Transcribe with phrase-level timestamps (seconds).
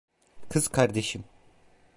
[0.49, 1.23] Kız kardeşim.